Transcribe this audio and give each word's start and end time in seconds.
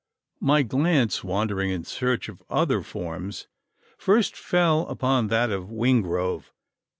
My 0.39 0.63
glance, 0.63 1.23
wandering 1.23 1.69
in 1.69 1.83
search 1.83 2.27
of 2.27 2.41
other 2.49 2.81
forms, 2.81 3.45
first 3.99 4.35
fell 4.35 4.87
upon 4.87 5.27
that 5.27 5.51
of 5.51 5.65
Wingrove. 5.69 6.51